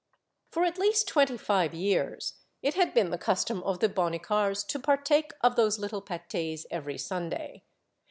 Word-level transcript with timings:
II. 0.01 0.49
For 0.49 0.65
at 0.65 0.79
least 0.79 1.07
twenty 1.07 1.37
five 1.37 1.75
years 1.75 2.33
it 2.63 2.73
had 2.73 2.91
been 2.95 3.11
the 3.11 3.19
custom 3.19 3.61
of 3.61 3.81
the 3.81 3.87
Bonnicars 3.87 4.63
to 4.69 4.79
partake 4.79 5.31
of 5.41 5.55
those 5.55 5.77
little 5.77 6.01
p^tes 6.01 6.65
every 6.71 6.97
Sunday. 6.97 7.61